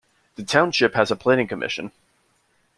The 0.33 0.41
township 0.43 0.95
has 0.95 1.11
a 1.11 1.15
planning 1.15 1.47
commission. 1.47 1.91